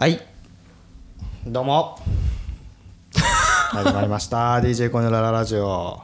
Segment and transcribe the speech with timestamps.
[0.00, 0.18] はい。
[1.46, 1.98] どうも。
[3.12, 4.54] 始まりました。
[4.64, 6.00] DJ コネラララジオ。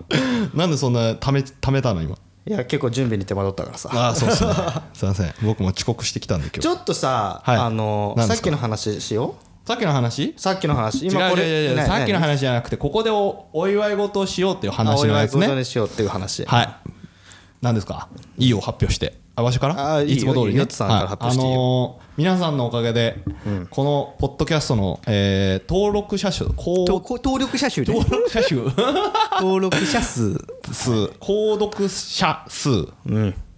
[0.54, 2.14] なんでそんなためためたの今？
[2.46, 3.88] いや結構準備に手間取ったからさ。
[3.94, 4.52] ああそうっすね。
[4.92, 5.32] すいません。
[5.40, 6.60] 僕も遅刻してきたんで今日。
[6.60, 7.56] ちょっとさ、はい。
[7.56, 10.34] あのさっきの話しよさっきの話？
[10.36, 11.06] うさっきの話？
[11.06, 16.44] 今これ違う違う違うねさっきのね話じゃなくてここでおお祝い事をしようっていうあ話お祝い事のやつねにしようっていう話。
[16.44, 16.68] はい。
[17.62, 18.08] 何ですか？
[18.36, 19.94] いいよ発表してあわしから？
[19.96, 20.54] あいつも通りね。
[20.60, 21.60] ヨッツさんから発表していいよ。
[21.60, 23.18] はいあのー皆さんのおかげで
[23.68, 27.86] このポッドキャストのえー登録者数登録者数ね。
[27.94, 28.62] 登録者数？
[29.40, 30.32] 登録者数。
[30.72, 32.88] 数購読者数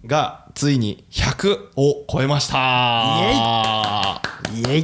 [0.05, 4.21] がついに100を超えました。
[4.53, 4.83] イエイ。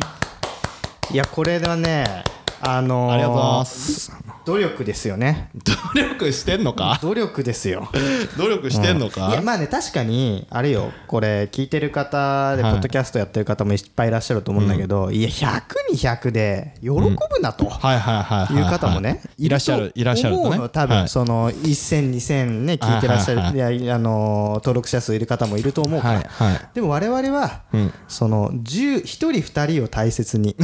[1.11, 2.23] いやこれはね
[2.67, 4.11] あのーありがとうございます。
[4.45, 5.49] 努力ですよね。
[5.93, 6.99] 努力してんのか？
[7.01, 7.89] 努力ですよ。
[8.37, 12.77] 努力してんのか、いやまあね確かにあれよこれ聞いてる方でポはい。
[12.77, 17.05] ッドキャストやってる方もいっぱいいらっしゃると思うんだけど、いや100に100で喜ぶ
[17.41, 17.65] なと。
[17.67, 18.61] はいはいはいはいい。
[18.61, 20.47] う方もね、いらっしゃるいらっしゃるとね。
[20.49, 20.87] 思うの多はい。
[21.01, 26.29] 分その1000、2000ね聞いてらっしゃはいはいるいやあの登録者数いる方もいると思うかはいら。
[26.29, 27.61] はいでも我々は
[28.07, 30.55] その10 1人2人を大切に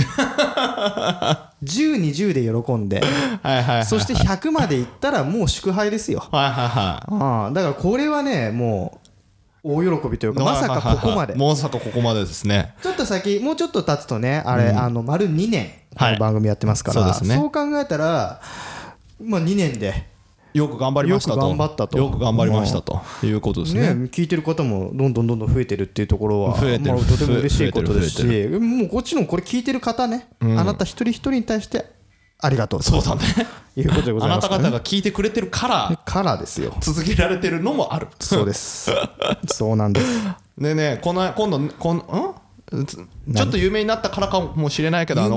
[1.64, 3.02] 10、20で喜んで。
[3.44, 6.28] はいはいはいそして100までいったらもう祝杯ですよ。
[6.31, 9.00] はいはいはああだからこれはねも
[9.64, 11.36] う大喜びといういかまさかここまで。
[11.36, 12.73] まさかここまでですね。
[12.82, 16.14] ちょっと先もうちょっと経つとねあれ、あの丸2年こはい。
[16.14, 18.42] の番組やってますから、そう考えたら
[19.23, 20.09] まあ2年で
[20.53, 21.38] よく頑張りましたと。
[21.38, 21.97] よく頑張ったと。
[21.97, 23.02] よく頑張りましたと。
[23.23, 23.94] いうことですね。
[23.94, 26.95] ね聞いてる方もどんどんどんどん増えてるっていうところは増えてる。
[26.95, 31.85] まあ、とても嬉しいことですしもうこっちのこれ聞いてる方ね、あなた一人一人に対して
[32.39, 32.85] ありがとうと。
[32.85, 33.21] そうだね。
[33.75, 36.75] いうことでござあないますからねた方が聞いてくれてるからからですよ。
[36.81, 38.08] 続けられてるのもある。
[38.19, 38.91] そうです。
[39.47, 40.08] そうなんです。
[40.58, 42.36] で ねこの今度このん？
[42.72, 45.36] ちょっと有名になったからかもしれないけどあの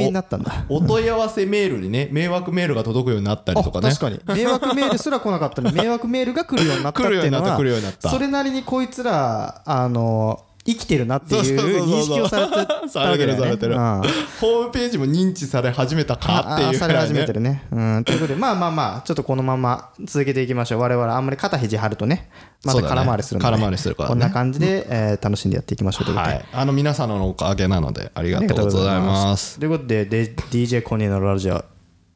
[0.68, 3.88] お問い合わせメールにね 迷惑メールが届くようになったりあとかね。
[3.88, 4.20] 確かに。
[4.36, 7.58] 迷惑メールすら来なかったのに迷惑メールが来るようになったっていうのは
[7.98, 14.08] それなりにこいつらあの生きてるなっていそう認識をされてたされてわけだよね
[14.40, 17.62] ホームページも認知され始めたかっていうあされ始めてるるね。
[17.70, 20.80] うん、ということで、まあまあまあ、ちょっとこのまま続けていきましょう。
[20.80, 22.30] 我々、あんまり肩肘張るとね、
[22.64, 24.12] また空回りするので、空回りするからね。
[24.12, 26.34] こんな感じで、えー楽しんでやっていきましょうということで。
[26.34, 26.44] はい。
[26.52, 29.58] あの皆さんのおかげなのでありがとうございます。
[29.58, 31.64] ということで、で DJ コニーのラジオ、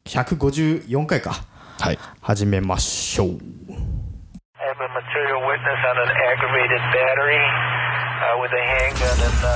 [0.05, 1.43] 154回か、
[1.79, 1.99] はい。
[2.21, 3.27] 始めましょう。
[3.27, 7.79] I have a material witness on an aggravated battery.
[7.79, 7.88] uh,
[8.41, 9.39] with a handgun and.
[9.43, 9.49] Uh,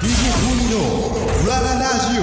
[0.00, 0.78] DJ コニーの
[1.48, 2.14] ラララジ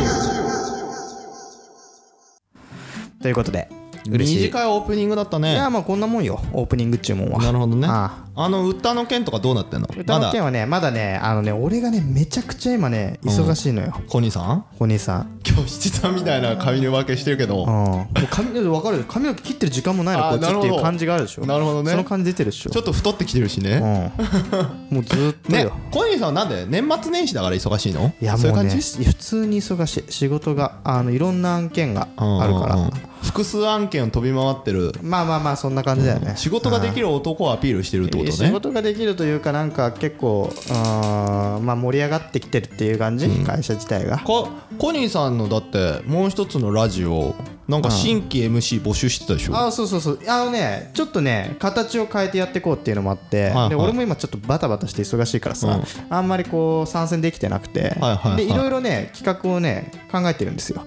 [3.21, 3.67] ということで、
[4.09, 4.43] 嬉しい。
[4.45, 9.87] 短いオープニングだったいねやまあこんなもんよオープニング注文はなるほどねああの歌の件とかどうなってんの？
[9.97, 10.91] 歌の件はねまだ？
[10.91, 14.65] ねあのね俺がねめちゃくちゃ今ね忙しいのよ、コニーさん？
[14.79, 15.39] お兄さん。
[15.47, 17.63] 今日七さんみたいな髪の分けしてるけど。
[17.63, 17.65] うん。
[17.65, 19.05] もう髪の毛分かる？
[19.05, 21.45] 髪の毛切ってる時間もないのこっちっていう感じがあるでしょ。
[21.45, 21.91] なるほどね。
[21.91, 22.71] その感じ出てるでしょ。
[22.71, 23.77] ちょっと太ってきてるしね。
[24.91, 24.95] うん。
[24.95, 28.13] もうずーっとねよ、コニーさんはなんで年末年始だから忙しいの？
[28.21, 29.03] いやもうねそういう感じ？
[29.05, 30.11] 普通に忙しい。
[30.11, 32.75] 仕事があのいろんな案件があるから。
[32.75, 32.91] うんうんうん
[33.25, 34.91] 複数案件を飛び回ってる。
[35.01, 36.33] まあまあまあそんな感じだよね。
[36.37, 38.24] 仕事ができる男をアピールしてるってこと？
[38.31, 38.51] 仕ね。
[38.51, 44.19] 事ができるというかなんか結構あーまあ盛り上がってきてるっていう感じ、会社自体が？
[44.19, 47.35] こコニーさんのだってもう一つのラジオ
[47.67, 49.57] なんか新規 MC 募集してたでしょ？
[49.57, 50.19] あそうそうそう。
[50.27, 58.37] あのねちょっとね形を変えてやっていこうっていうのもあって、はいで俺も今ちょっとバタバタして忙しいからさ、あんまりこう参戦できてなくて、はいはいはい。
[58.37, 60.85] でいろいろね企画をね考えてるんですよ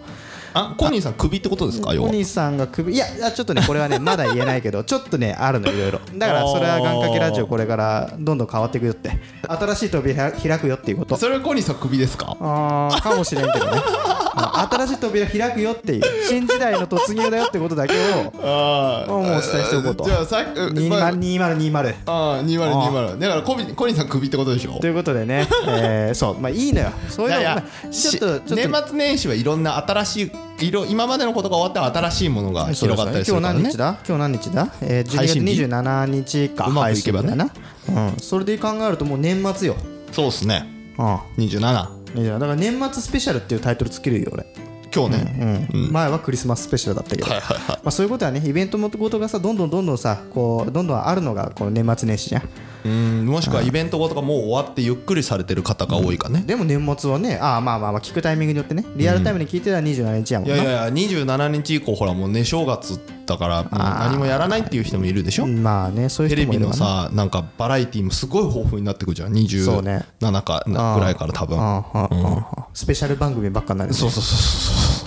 [0.55, 1.95] あコニーさんクビってことですか？
[1.95, 6.01] 要はお兄さんが首いやちょっとねこれはね まだ言えないけどちょっとねあるのいろいろ。
[6.17, 9.19] だからそれは願掛けラジオこれからどんどん変わっていくよって。
[9.49, 11.17] 新しい扉開くよっていうこと。
[11.17, 12.37] それはコニーさんクビですか？
[12.41, 13.73] あーかもしれんけどね。
[13.85, 20.05] あ新しい扉開くよっていう新時代の突入だよってことだけをあもうお伝えしておこうと。
[20.05, 24.79] じゃあさっき、まあ、2020ああ2020だからコビコニーさんクビってことでしょ？
[24.81, 26.91] ということでね、えーそう、まあいいのよ。
[27.09, 30.31] そういうのいやちょっと、年末年始はいろんな新しい
[30.61, 33.61] 色今までのことが終わって新しいものが広がったりする今からね。
[33.61, 33.99] 日何日だ？
[34.07, 34.69] 今日何日だ？
[34.83, 36.49] えー、12月配信日？27日。
[36.51, 36.67] か。
[36.67, 37.51] うまくいけばね。
[37.89, 38.17] うん。
[38.19, 39.77] それで考えるともう年末よ。
[40.13, 40.67] そうですね。
[40.99, 41.15] うん。
[41.45, 44.47] 27いやだから年末スペシャルっていうタイトルつけるよ、俺。
[44.95, 45.93] 今日ね、うん。
[45.93, 47.29] 前はクリスマススペシャルだったけど。
[47.29, 52.49] はいはいはいまあそういうことはね、イベントごとがさ、どんどんどんどんさ、こう、どんどんあるのがこの年末年始じゃん。
[52.85, 53.27] うん。
[53.27, 58.85] もしくはイベントごとがもう終わってゆっくりされてる方が多いかね、でも年末はねああまあまあまあ聞くタイミングによってね。
[58.97, 65.47] リアルタイムに聞いてたら27日やもんな、いやいやいや27日以降ほらもうね正月だからもう何もやらないっていう人もいるでしょ？
[65.47, 67.09] まあねそういうテレビの人もいるわな。
[67.09, 69.29] さなんかバラエティーもすごい豊富になってくるじゃん。
[69.29, 71.59] そうね27かなぐらいから多分。
[71.61, 73.97] ああああああスペシャル番組ばっかになるね。
[73.97, 74.98] そうそうそうそうに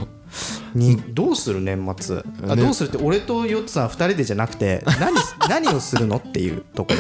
[1.14, 2.24] どうする年末？
[2.48, 5.16] あねどうするって俺とヨッツさん2人でじゃなくて 何
[5.50, 6.94] 何をするのっていうとこ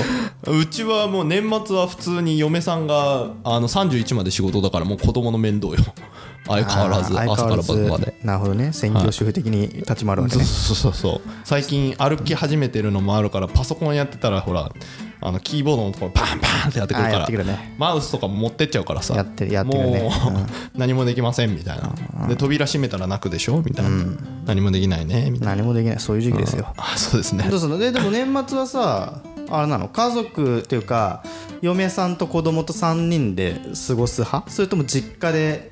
[0.45, 0.57] ろ？
[0.57, 5.77] うちはもう年末は普通に嫁さんがあの31まで仕事だからもう子供の面倒よ。
[6.47, 8.15] 相変わらず朝から晩まで。
[8.23, 8.73] なるほどね。
[8.73, 11.29] 専業主婦的に立ち回るわけね、そうそうそうそう。
[11.43, 14.71] 最近歩き始めてるのもあるからパソコンやってたらほら
[15.23, 17.75] あのキーボードのところパンパンってやってくるからね。
[17.77, 20.01] マウスとかも持ってっちゃうからさやってるやってるね。
[20.01, 20.11] もう、
[20.75, 22.27] 何もできませんみたいな。
[22.27, 23.61] で扉閉めたら泣くでしょ？
[23.61, 23.91] みたいな、
[24.45, 25.29] 何もできないね？
[25.29, 25.55] みたいな。
[25.57, 25.99] 何もできない。
[25.99, 26.73] そういう時期ですよ。
[26.75, 27.47] あそうですね。
[27.49, 27.77] どうするの？
[27.77, 29.89] ででも年末はさあれなの？
[29.89, 31.23] 家族っていうか
[31.61, 34.49] 嫁さんと子供と3人で過ごす派？
[34.49, 35.71] それとも実家で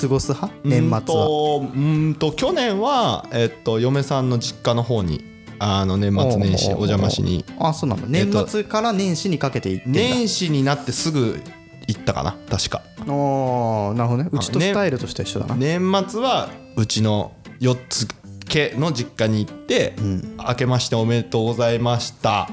[0.00, 0.54] 過ごす派？
[0.64, 1.70] 年末は。
[1.74, 5.24] うんと去年は、えっと、嫁さんの実家の方に
[5.62, 7.44] あの年末年始お邪魔しに。
[7.58, 10.00] あそうなのえっと年末から年始にかけて行ってんだ。
[10.00, 11.38] 年始になってすぐ
[11.86, 12.82] 行ったかな確か。
[13.00, 14.30] あーなるほどね。
[14.32, 18.08] うちとねスタイルとしては一緒だな、年末はうちの4つ
[18.48, 19.94] 家の実家に行って
[20.48, 22.48] 「明けましておめでとうございました」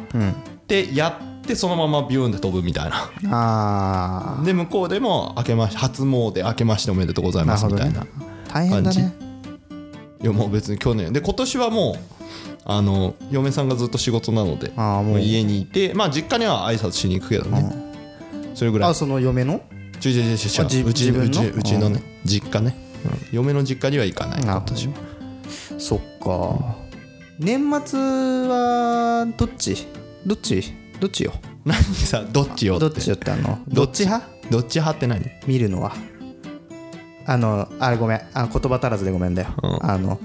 [0.60, 3.10] ってやってそのままビューンで飛ぶみたいな。
[3.32, 9.14] あで向こうでも明けまし初詣明けましておめでとうございあなるほどねますみたいな大変だね。
[10.22, 11.14] いやもう別に去年。
[11.14, 12.17] で今年はもう
[12.70, 15.20] あの嫁さんがずっと仕事なのであーもう。
[15.22, 17.72] 家にいてまあ実家には挨拶しに行くけどね。
[18.56, 18.90] それぐらい。
[18.90, 19.56] あその嫁の？
[19.56, 20.34] うちの？
[20.86, 22.76] うちのね実家ね。
[23.32, 23.36] うん。
[23.38, 24.76] 嫁の実家には行かないなるほど。
[24.76, 24.94] 私は。
[25.80, 26.76] そっか。
[27.40, 29.88] 年末はどっち？
[30.26, 30.74] どっち？
[31.00, 31.34] どっちよ？
[31.64, 32.90] 何さどっちよって。
[32.90, 33.60] どっちよってあの？
[33.70, 34.28] どっち派？
[34.52, 34.76] どっち？
[34.80, 35.26] 派って何？
[35.48, 35.94] 見るのは。
[37.26, 38.22] あのあれごめん。
[38.34, 39.50] あの言葉足らずでごめんだよ、
[39.82, 40.20] あの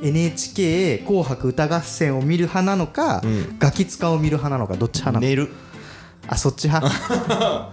[0.00, 3.22] NHK 紅白歌合戦を見る派なのか、
[3.58, 5.48] ガキ使を見る派なのかどっち派なの寝る。
[6.28, 6.92] あそっち派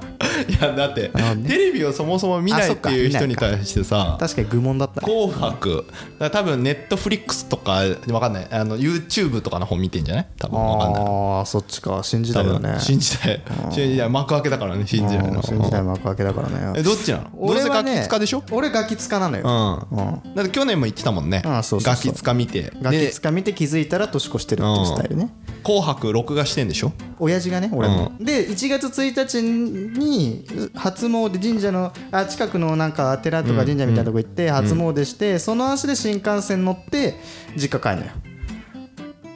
[0.49, 1.11] いやだって
[1.47, 5.01] テレビをそもそも見ないっていう人に対してさ確かに愚問だった。
[5.01, 5.85] ね紅白。
[6.31, 8.47] 多分ネットフリックスとかわかんない。
[8.51, 10.27] あの YouTube とかの方見てんじゃない？
[10.37, 12.01] 多分わかんないああそっちか。
[12.03, 12.61] 新時多分。
[12.61, 13.41] 代だね新時代
[13.71, 15.35] 新時代幕開けだからね新時代の。
[15.35, 16.73] うん新時代幕開けだからね。
[16.77, 17.47] えどっちなの？
[17.47, 18.43] どうせガキ使でしょ？
[18.51, 19.97] 俺ガキ使なのよ、うん。
[19.97, 20.01] う
[20.31, 20.35] ん。
[20.35, 21.41] だって去年も言ってたもんね。
[21.45, 22.09] あそうそうそう。
[22.09, 22.71] ガキ使見て。
[22.81, 25.29] ガキで使見て気づいたら年越してるっていうスタイルね
[25.63, 26.91] 紅白録画してんでしょ？
[27.19, 30.45] 親父がね俺も、で1月1日に
[30.75, 37.15] 初詣神社のあ近くのなんか寺とか神社みたいなとこ行って初詣して、その足で新幹線乗って
[37.55, 38.11] 実家帰るのよ。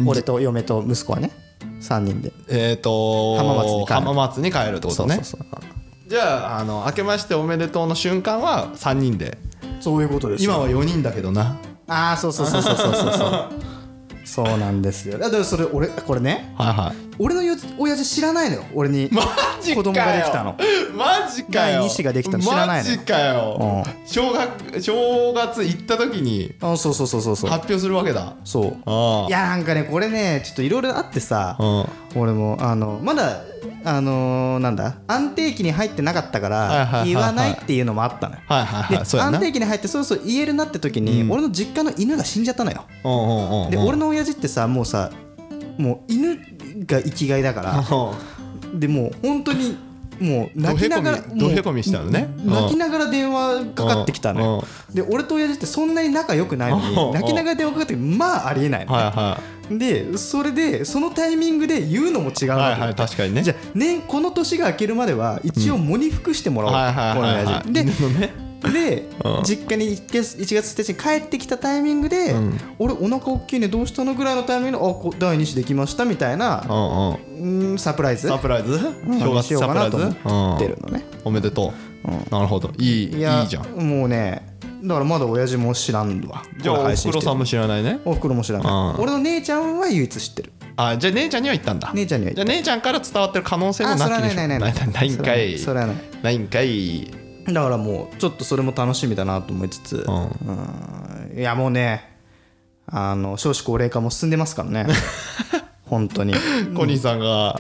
[0.06, 1.31] 俺と嫁と息子はね
[1.81, 2.31] 3人で。
[2.50, 3.95] えっと浜松に帰る。
[3.95, 5.15] 浜松に帰るってことね。
[5.15, 5.62] そうそうそう
[6.09, 9.38] じゃああの明けましておめでとうの瞬間は3人で。
[9.79, 11.57] そういうことです今は4人だけどな。
[11.88, 13.50] ああそうそうそうそうそうそう
[14.27, 15.18] そうなんですよ。
[15.18, 16.53] だからそれ俺これね。
[16.57, 16.95] はいはい。
[17.18, 18.63] 俺のよ親父知らないのよ。
[18.75, 20.56] 俺に子供ができたの。
[20.94, 21.79] マジかよ。
[21.79, 22.44] 第二子ができたの。
[22.44, 22.95] 知らないのよ。
[22.97, 23.85] マジかよ。
[24.06, 27.50] 正月正月行った時にあそうそうそうそうそう。
[27.50, 28.35] 発表するわけだ。
[28.44, 28.77] そう。
[28.85, 33.44] あいやなんかねこれねちょっといろいろあってさあ俺もあのまだ
[33.89, 38.42] あのーなんだ安定期に入ってなかったから言わないっていうのもあったのよ。
[38.48, 42.84] はいはいで安定期に入ってそろそろ言えるなって時に俺の実家の犬が死んじゃったのよ。
[43.06, 43.72] うんうんうんうん。
[43.72, 45.12] で俺の親父ってさもうさ
[45.78, 46.36] もう犬
[46.86, 47.84] が生きがいだから
[48.78, 49.78] でもう本当に
[50.19, 52.28] もう泣きながらどへこみしたのね。
[52.44, 54.63] 泣きながら電話かかってきたのよ。
[54.94, 56.84] で俺と親父ってそんなに仲良くないのうん。
[56.84, 59.39] に泣きながら電話かかってきてまあありえないのはいは
[59.71, 63.43] でそれでそのタイミングで言うのも違ういはいはい確かにね。
[63.43, 67.83] じゃあ年この年が明けるまでは一応喪に服してもらおうはいはいはいで
[68.63, 69.43] でうん。
[69.43, 80.00] 実家に1月1月1日に帰ってきたタイミングでうん俺お腹大きいねどうしたのぐらいのタイミングであこ第2子できましたみたいなうんうんうんサプライズサプライズうん正月サプライズっ
[80.59, 81.71] てるのねうんおめでと
[82.05, 83.09] うなるほどいいいい
[83.47, 84.47] じゃんもうね
[84.84, 86.43] だからまだ親父も知らんわ。
[86.57, 88.00] じゃあおふくろさんも知らないね。
[88.05, 88.67] おふくろも知らない。
[88.67, 89.01] うん。
[89.01, 90.51] 俺の姉ちゃんは唯一知ってる。
[90.75, 91.91] あじゃあ姉ちゃんには言ったんだ。
[91.93, 92.51] 姉ちゃんには言った。
[92.51, 94.13] じゃあ姉ちゃんから伝わってる可能性もなきでしょ。
[94.13, 94.91] はないないないない。
[94.91, 95.57] ないんかい。
[95.57, 96.38] それはないない。
[96.38, 97.12] んかい。
[97.48, 101.31] だからもうちょっとそれも楽しみだなと思いつつ、ん。
[101.31, 101.39] うん。
[101.39, 102.17] いやもうね
[102.88, 104.88] あの少子高齢化も進んでますからね。
[105.86, 106.34] 本当に。
[106.75, 107.60] コニーさんが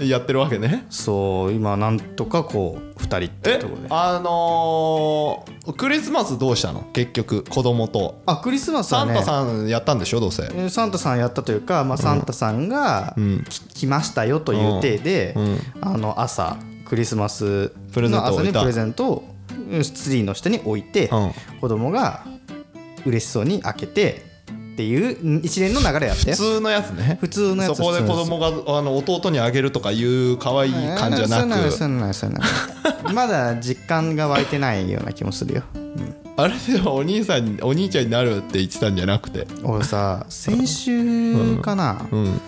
[0.00, 0.86] やってるわけね。
[0.90, 6.82] そう今なんとかこう2人ってえところであのークリスマスどうしたの？
[6.92, 8.20] 結局子供と。
[8.26, 9.14] あクリスマスはね。
[9.14, 10.44] サンタさんやったんでしょどうせ。
[10.44, 13.16] えーサンタさんやったというか、まあ、サンタさんが
[13.48, 15.34] き来ましたよという体で、
[15.80, 18.60] あの朝クリスマスプレゼントを置いた。
[18.60, 19.24] の朝にプレゼントを
[19.70, 21.32] うんツリーの下に置いて、うん。
[21.60, 22.24] 子供が
[23.06, 24.25] 嬉しそうに開けて
[24.76, 26.36] っていううん一連の流れやったよ。
[26.36, 27.16] 普通のやつね。
[27.18, 27.76] 普通のやつ。
[27.78, 31.72] そこで子供があの弟にあげるとかいう可愛い感じじゃなく。
[31.72, 35.62] そういうのそそまだ実感が湧いてないような気もするよ。
[36.36, 39.46] あれではお兄さんにお兄ちゃんになるって言ってたんじゃなくて。
[39.64, 42.40] 俺さ先週かな、うん。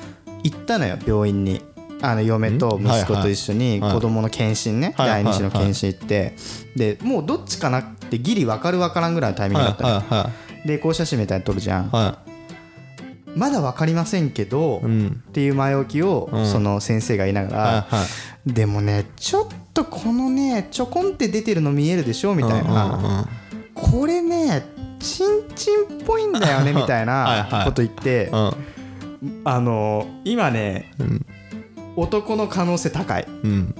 [0.44, 1.62] 行ったのよ病院に。
[2.00, 6.36] あの嫁と息子と一緒に子供の検診ね、第二子の検診行って、
[6.76, 10.30] でもうどっちかなってギリ分かる分からんぐらいのタイミングだったのよ、はいは
[10.68, 11.88] でこう写真みたいに撮るじゃん、い。
[11.90, 12.18] は
[13.34, 15.22] まだ分かりませんけど、いうん。
[15.28, 16.46] っていう前置きをん。
[16.46, 18.04] その先生が言いながら、はいは
[18.46, 18.52] い。
[18.52, 23.26] でもねちょっとこのねちょこんって出てるの見えるでしょみたいな、うんうんうん。
[23.74, 24.62] これね
[25.00, 27.64] チンチンっぽいんだよね みたいはいはない。
[27.64, 28.52] こと言ってうん。
[29.44, 31.24] あの今ね、ん。
[31.96, 33.26] 男の可能性高い。
[33.42, 33.74] うん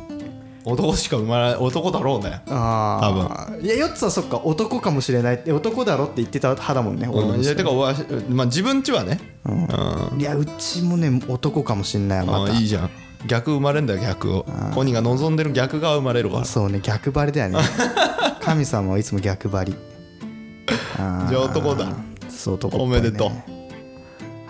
[0.69, 2.43] 男しか生まれない男だろうね。
[2.49, 5.37] ああいやヨッツはそっか男かもしれない。
[5.37, 7.41] って男だろって言ってた派だもんねうん。
[7.41, 9.19] いやてかわしまあ自分ちはね。
[9.45, 10.21] うん。
[10.21, 12.53] いやうちもね男かもしんないまた。
[12.53, 12.91] あいいじゃん。
[13.27, 14.47] 逆生まれんだよ逆を。
[14.75, 17.59] 本人が望んでる逆が生まれるからそうね逆張りだよね。
[18.41, 19.75] 神様はいつも逆張り。
[21.29, 21.89] じゃあ男だ。
[22.29, 22.85] そう男ね。
[22.85, 23.31] おめでと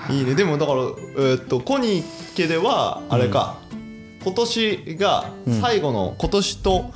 [0.08, 0.12] う。
[0.12, 0.34] いいね。
[0.34, 2.04] でもだからえーっとコニー
[2.36, 3.58] 家ではあれか、
[4.28, 5.32] 今年が
[5.62, 6.90] 最後の、今年と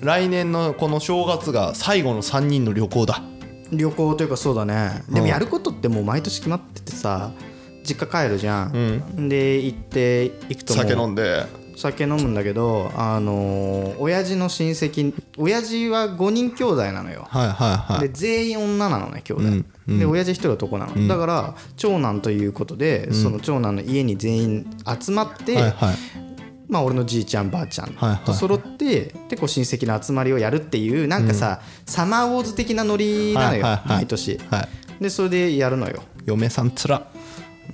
[0.00, 3.22] 来年のこの正月が最後の3人の旅行だ。
[3.70, 5.02] 旅行というかそうだね。
[5.10, 7.32] でもやることってもう毎年決まっててさ
[7.84, 11.44] 実家帰るじゃん、で行って行くと酒飲んで。
[11.76, 17.28] 酒飲むんだけどあのー親父の親戚親父は5人兄弟なのよ。
[17.30, 18.08] はいはいはい。
[18.08, 19.46] で全員女なのね兄弟、う
[19.92, 24.66] んで親父一人男なの、だから長男ということで、その長男の家に全員
[25.00, 26.27] 集まって、はいはい
[26.68, 28.24] まあ、俺のじいちゃんばあちゃんはいはい。
[28.24, 33.96] と揃ってでこう親戚の集まりをやるっていうなんかさ、サマーウォーズ的なノリなのよ、はいはいはい。
[33.98, 34.68] 毎年、は
[35.00, 35.02] い。
[35.02, 36.02] でそれでやるのよ。
[36.26, 37.06] 嫁さんつら。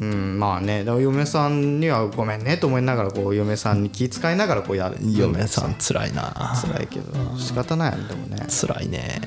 [0.01, 4.97] うんまあね嫁さんにはごめんねと思いながらこう嫁さんに気遣いながらこうやる。
[5.01, 6.55] 嫁さんつらいな。
[6.61, 8.45] 辛いけど仕方ないよねでもね。
[8.49, 9.21] つらいね。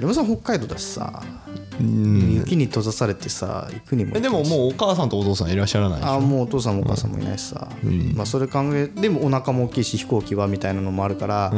[0.00, 1.22] 嫁さん北海道だしさ。
[1.54, 6.12] うん雪に閉ざされてさ行くにもえでももうお母さんとお父さんいらっしゃらないでしょ？
[6.12, 7.68] あもうお父さんもお母さんもいないしさ、
[8.14, 11.52] まあそれ考えでもお腹も大きいし飛行機はみたいなのもあるから、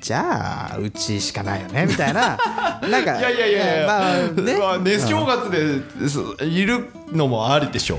[0.00, 2.38] じゃあうちしかないよねみたいな。
[2.88, 4.56] なんかいやいやいやいや、まあね。
[4.58, 7.98] まあね正月ですいるのもありでしょ？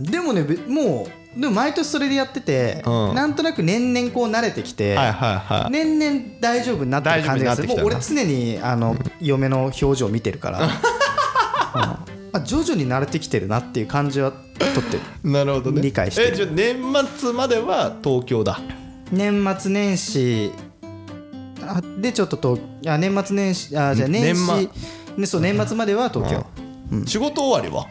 [0.00, 1.06] でもねべも
[1.36, 3.14] うでも毎年それでやってて、うん。
[3.14, 5.70] なんとなく年々こう慣れてきて、はいはいはい。
[5.70, 7.68] 年々大丈夫になってる感じがする。
[7.68, 10.60] もう俺常にあの、嫁の表情を見てるから、
[11.76, 11.80] う
[12.12, 15.00] んあ徐々に慣れてきてるなっていう感じはとってる。
[15.30, 15.80] なるほどね。
[15.82, 16.28] 理解してる。
[16.32, 16.76] えじゃあ年
[17.18, 18.60] 末までは東京だ。
[19.12, 20.50] 年末年始
[21.62, 22.36] あでちょっと
[22.82, 24.70] 東あ年末年始あじゃあ年始年
[25.16, 26.44] ね、そう年末までは東京、
[27.06, 27.86] 仕事終わりは？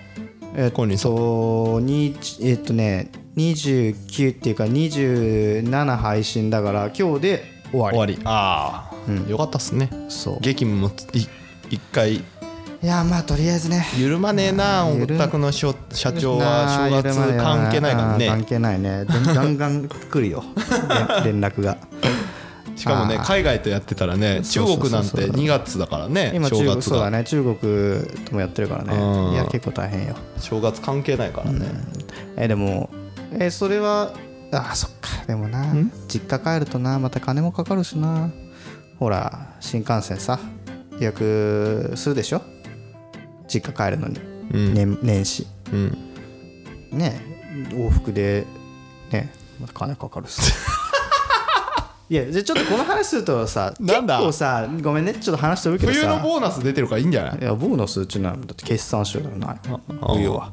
[0.56, 7.98] えっとにえっとね29っていうか27配信だから今日で終わり。
[7.98, 8.20] 終わり。
[8.26, 8.92] あ
[9.28, 9.90] あ、よかったっすね。
[10.10, 10.38] そう。
[10.42, 11.26] 激務もい
[11.72, 12.24] 一回
[12.86, 13.84] いやまあとりあえずね。
[13.98, 15.74] 緩まねえなお緩宅の社
[16.20, 19.06] 長は正月関係ないからあー関ね係ないね。
[19.06, 20.44] で ガンガン来るよ。
[21.24, 21.78] 連連絡が。
[22.78, 26.96] しかもね海外とやってたらね中国なんて2月だからね今中国正月が。
[26.98, 27.24] そうだね。
[27.24, 27.56] 中国
[28.26, 29.30] ともやってるからうん。
[29.32, 30.16] ねいや結構大変よ。
[30.40, 31.66] 正月関係ないからね。
[32.38, 32.92] えでも
[33.40, 34.12] えそれは
[34.52, 35.10] あそっか。
[35.26, 35.66] でもな
[36.08, 38.30] 実家帰るとなまた金もかかるしな。
[39.00, 40.38] ほら新幹線さ
[41.00, 42.44] 予約するでしょ？
[43.48, 44.20] 実家帰るのに、
[44.54, 44.74] うん。
[44.74, 45.48] 年年始。
[45.74, 45.98] うん。
[46.92, 47.22] ね
[47.72, 48.46] 往復で
[49.12, 50.40] ねまた金かかるし
[52.10, 54.18] いやじゃあちょっとこの話するとさなんだ？
[54.18, 55.14] 結構さごめんね。
[55.16, 56.00] ちょっと話してるけどさ。
[56.00, 57.40] 冬のボーナス出てるからいいんじゃない？
[57.40, 59.60] いやボーナスうちのはだって決算書じゃない。
[59.68, 59.80] あ
[60.14, 60.52] 冬は。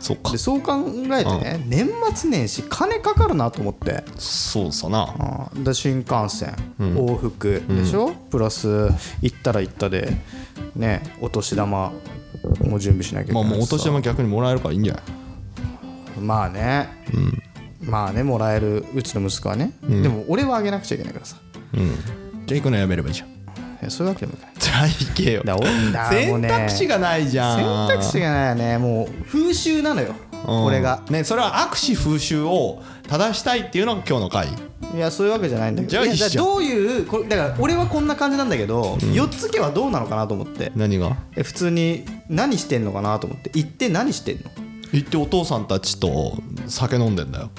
[0.00, 0.32] そっか。
[0.32, 4.04] でそう考えてね年末年始金かかるなと思って。
[4.18, 5.02] そうさな。
[5.18, 8.88] あーで新幹線、往復でしょ、プラス
[9.22, 10.16] 行ったら行ったで
[10.74, 11.92] ねお年玉
[12.64, 15.02] も準備しなきゃいけまあもうお年玉逆にもらえるからいいんじゃない？
[16.20, 16.88] まあね、
[17.82, 21.36] まあねもらえるうちの息子はね、でも俺はあげなくちゃいけないからさ。
[21.74, 21.88] うん。
[22.46, 23.28] じゃあ行くのやめればいいじゃん
[23.88, 24.38] そういうわけにも。
[24.38, 26.48] いかないないけよだおだ選ね。
[26.48, 27.88] 択肢がないじゃん。
[27.88, 28.78] 選択肢がないよね。
[28.78, 30.14] もう風習なのよ。
[30.44, 31.02] これが。
[31.06, 34.48] うんねそれは悪視風習を正したいっていうのが今日の回。
[34.94, 36.06] いやそういうわけじゃないんだけど。
[36.06, 40.72] じゃあどういうこれだから俺はこんな感じなんだけど4つ家はどうなのかなと思って。
[40.74, 41.16] 何が？
[41.36, 43.50] え普通に何してんのかなと思って。
[43.54, 44.44] 行って何してんの？
[44.92, 47.50] 行ってお父さんたちと酒飲んでんだよ。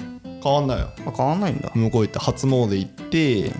[0.42, 0.88] 変わんないよ。
[1.06, 1.70] あ変わんないんだ。
[1.74, 3.52] 向こう行って初詣行って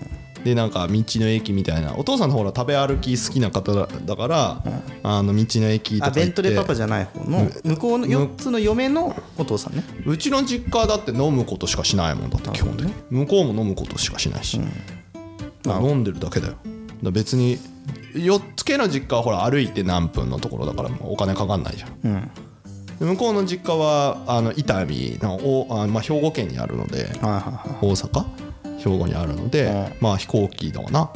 [0.45, 4.63] でなんか道の駅みたいなお父さんのほら食べ歩き好きな方だだから、
[5.03, 9.85] あの道の駅とあベンか行ってトレパパじゃない方の向こうの4つの嫁のお父さんね。
[10.07, 12.95] うちの実家だって飲むことしかしないもんだって基本的に。
[13.11, 14.61] 向こうも飲むことしかしないし、
[15.65, 16.55] まあ飲んでるだけだよ。
[17.03, 17.59] だ別に
[18.15, 21.99] 4つ系の実家はほら歩いて何分のところだからもうお金かかんないじゃん。
[22.05, 22.31] うん。
[23.01, 24.87] で向こうの実家はあの伊丹
[25.23, 28.50] のおあ、まあ、兵庫県にあるのではいはいは大阪
[28.83, 31.11] 兵庫にあるので、まあ飛行機だわな、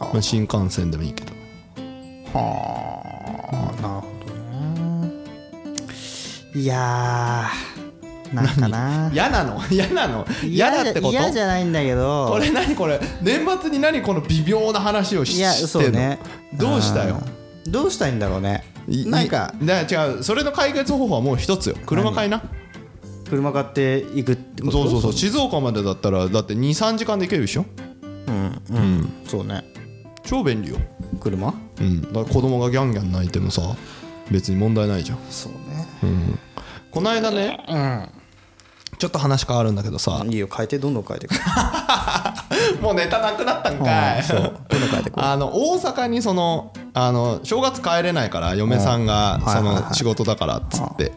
[0.00, 1.32] まあ新幹線でもいいけど。
[1.32, 1.34] い
[2.32, 3.02] は
[3.52, 3.82] あ。
[3.82, 5.12] なるほどね。
[6.54, 9.10] いやーなんかな。
[9.12, 9.60] 嫌なの？
[9.70, 10.26] 嫌なの？
[10.44, 11.12] 嫌だってこと？
[11.12, 12.28] 嫌じゃないんだけど。
[12.30, 12.76] これ何？
[12.76, 14.02] これ年末に何？
[14.02, 16.18] この微妙な話をしいやしてんの、そうね
[16.54, 17.20] どうしたよ？
[17.24, 17.38] うん
[17.70, 18.64] どうしたいんだろうね。
[18.88, 19.52] いなんか。
[19.60, 20.22] 違う。
[20.22, 21.76] それの解決方法はもう一つよ。
[21.84, 22.40] 車買いな
[23.28, 24.82] 車買って行くってこと？
[24.84, 25.12] そうそうそう。
[25.12, 27.64] 静岡までだったらだって23時間で行けるでしょ？
[29.26, 29.64] そうね。
[30.24, 30.76] 超便利よ。
[31.20, 31.54] 車？
[31.80, 32.02] うん。
[32.02, 33.62] だから子供がギャンギャン泣いてもさ
[34.30, 35.18] 別に問題ないじゃん。
[35.30, 35.86] そうね。
[36.90, 38.08] この間ねうん
[38.98, 40.22] ちょっと話変わるんだけどさ。
[40.26, 41.34] いいよ変えてどんどん変えていく
[42.82, 44.22] もうネタなくなったんかい。
[44.22, 44.40] そう。
[44.68, 51.12] どんどん変えていこうあの大阪にそのあの正月帰れないから嫁さんがその仕事だからっつって。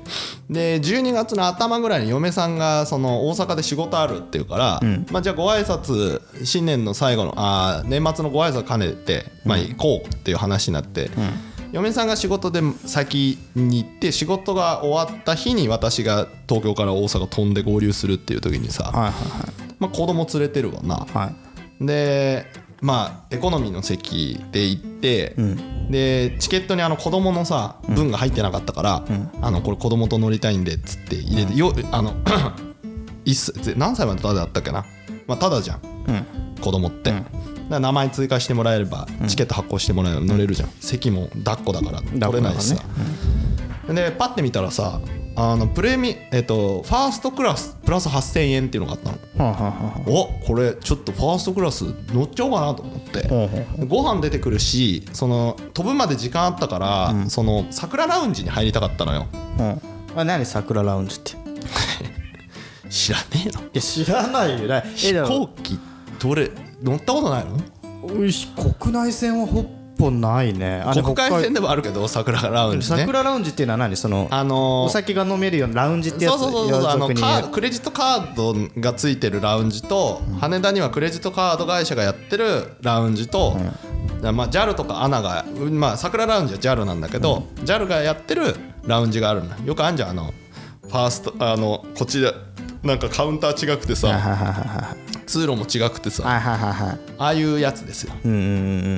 [0.49, 11.09] で12月の頭ぐらいに嫁さんがその大阪で仕事あるっていうから、まあ、じゃあご挨拶新年の最後のあー年末のご挨拶兼ねて、まあ、行こうっていう話になって、
[11.71, 19.13] 嫁さんが仕事で先に行って仕事が終わった日に私が東京から大阪飛んで合流するっていう時にさ、はいはい
[19.79, 20.95] まあ、子供連れてるわな。
[20.95, 21.17] はい。
[21.17, 21.51] はい
[21.81, 22.45] で
[22.81, 25.35] まあエコノミーの席で行って、
[25.91, 29.05] でチケットにあの子供のさ分が入ってなかったから、
[29.41, 32.15] あのこれ子供と乗りたいんでっつって入れて、よあの
[33.77, 34.85] 何歳までタダだったっけな。
[35.27, 35.79] まあタダじゃん。
[36.07, 36.25] うん。
[36.59, 42.83] 子供って、だから名前追加してもらえればチケット発行してもらえれば乗れるじゃん、席も抱っこだから取れないしさ、
[43.87, 44.99] でパッて見たらさ
[45.33, 49.17] あのプレミえっとファーストクラスプラス8000円っていうのがあったの。
[49.49, 53.27] はいはいはいおこれちょっとファーストクラス乗っちゃおうかなと思って。
[53.29, 59.27] ほうほうご飯出てくるしその飛ぶまで時間あったから、その桜ラウンジに入りたかったのよ。
[59.57, 59.81] うん。
[60.17, 61.31] あ何桜ラウンジって？
[61.31, 61.35] い
[62.91, 63.61] 知らねえの。
[63.71, 64.67] や知らないよ。
[64.67, 65.79] ね飛行機
[66.19, 66.51] どれ？
[66.81, 68.23] 乗ったことないの？
[68.23, 68.47] よし
[68.79, 69.63] 国内線はほ
[69.97, 70.83] ぼないね。
[71.03, 72.97] 国会線でもあるけど桜ラウンジね。
[72.97, 73.95] 桜ラウンジっていうのは何？
[73.95, 83.55] そのあのーお酒が飲めるようなラウンジってやつそうそうそうそうあのカードクレジットカードがついてるラウンジと、羽田にはクレジットカード会社がやってるラウンジと、
[84.23, 90.33] まあ、JAL とか ANA が、まあ、桜ラウンジは JAL なんだけど、JAL がやってるラウンジがあるんだよくあるじゃんあの
[90.81, 92.33] ファーストあのこっちで
[92.83, 94.95] なんかカウンター違くてさ
[95.27, 98.13] 通路も違くてさああいうやつですよ。
[98.25, 98.41] うんうんう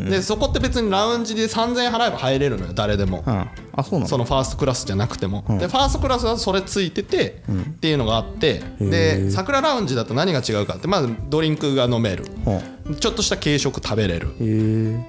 [0.08, 3.24] んでそこって別にラウンジで3000円払えば入れるのよ誰でも。
[3.26, 3.34] うん。
[3.34, 4.08] うんあそうなの？
[4.08, 12.26] そのファーストクラスじゃなくても、でファーストクラスはそれついてて、っていうのがあってで桜ラウンジだと何が違うかってまずドリンクが飲める。
[12.86, 12.96] うん。
[12.96, 14.28] ちょっとした軽食食べれる。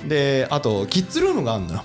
[0.08, 1.84] であとキッズルームがあるのよ。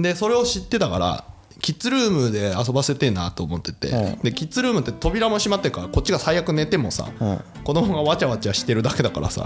[0.00, 1.24] でそれを知ってたから
[1.62, 4.18] キッズルームで遊ばせてえなと思ってて、うん。
[4.18, 7.40] でキッズルームって扉も閉まってるからこっちが最悪寝てもさ、うん。
[7.64, 9.42] 子供がわちゃわちゃしてるだけだからさ、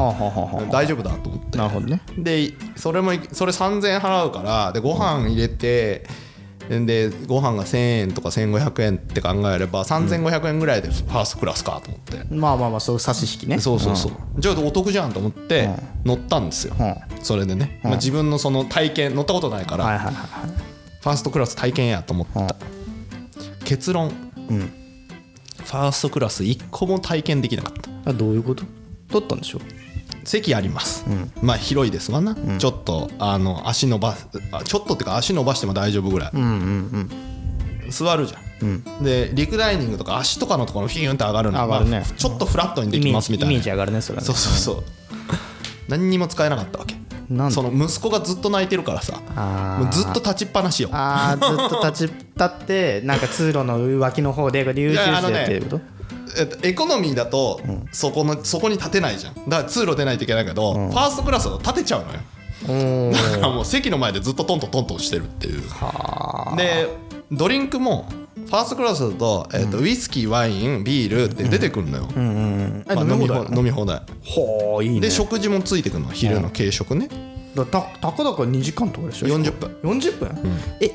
[0.72, 1.59] 大丈夫だと思って。
[1.59, 2.00] なるほどね。
[2.18, 6.07] でそれもそれ3000円払うからでご飯入れて
[6.68, 13.61] でご飯が1000円とか1500円って考えれば3500円ぐらいでファーストクラスかと思って、まあまあまあそういう差し引きね。
[13.61, 15.68] そうそうそう、じゃあお得じゃんと思って
[16.05, 16.96] 乗ったんですよ、うん。
[17.22, 22.57] それでね、まあ、自分のその体験乗ったことないから、はいはいはいァーストクラス体験やと思った、
[23.64, 27.73] 結論、ファーストクラス1個も体験できなかっ
[28.05, 28.11] た。
[28.11, 28.64] あどういうこと？
[29.09, 29.61] 取ったんでしょ？
[30.25, 31.05] 席あります、
[31.40, 36.33] まあ広いですわな、ちょっとあの足伸ばすあちょっとっていうか足伸ばしても大丈夫ぐらい、
[37.90, 41.64] 座るじゃん、でリクライニングとか足とかのところフィーンって上がるの。
[41.64, 41.90] 上がるね。
[41.90, 43.51] まあちょっとフラットにできますみたいな。
[43.51, 44.27] ジイメージ上がるねそれはね。
[44.27, 44.85] そうそうそう。
[45.88, 46.97] 何にも使えなかったわけ
[47.51, 49.21] その息子がずっと泣いてるからさ。
[49.81, 50.89] もうずっと立ちっぱなしよ。
[50.93, 55.81] あーずっと立ち立って なんか通路の脇の方で流い中してやあのねやってること？
[56.39, 57.61] えっとエコノミーだと
[57.93, 59.35] そこのそこに立てないじゃん。
[59.49, 62.21] だから通路出ないといけないけど、ファーストクラスだと立てちゃうのよ。
[62.69, 65.62] おだからもう席の前でずっとトントントントンしてるっていう。
[66.57, 66.89] で
[67.33, 68.07] ドリンクも
[68.46, 73.59] ファーストクラスだと,、えーとウイスキーワインビールって出てくるのよ、えまあ飲み放題？
[73.59, 74.02] 飲み放題。
[74.24, 75.00] ほういいね。
[75.00, 76.11] で食事もついてくるの。
[76.11, 77.09] 昼の軽食ね。
[77.54, 79.76] だたたかだか2時間とかでしょ？40分。
[79.82, 80.30] 40分、
[80.80, 80.90] え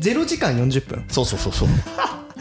[0.00, 1.04] 0時間40分？
[1.08, 1.68] そうそうそうそう。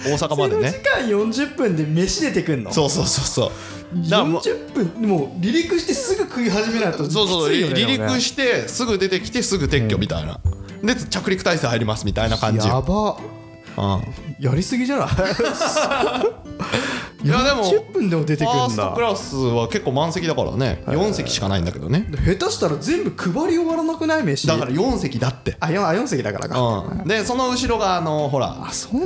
[0.06, 2.72] 大阪まで0ね時間40分で飯出てくんの？
[2.72, 4.10] そうそうそうそう。
[4.10, 5.10] だからもう40分？
[5.10, 10.40] もう離陸してすぐ食い始めないとそうそう離陸してすぐ出てきてすぐ撤去みたいな、
[10.84, 13.18] で着陸態勢入りますみたいな感じやば。
[13.78, 14.04] うん
[14.40, 15.08] やりすぎじゃない？
[17.24, 20.84] いやでも40分でも出てくファーんだストクラスは結構満席だからね。
[20.86, 22.08] 4席しかないんだけどね。
[22.24, 24.24] 下手したら全部配り終わらなくない？
[24.24, 25.58] 飯だから4席だって。
[25.60, 28.56] あ 4, あ4席だからか、うん、でその後ろがあのほら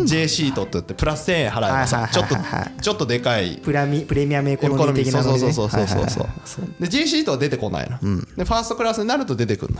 [0.03, 2.35] J シートって言ってプラス1000円払えばちょっと
[2.81, 6.65] ちょっとでかいプラミプレミアムエコノミー的なそうノリねそうそうそうそうそう。
[6.79, 7.97] で J シートは出てこないの、
[8.35, 9.75] でファーストクラスになると出てくる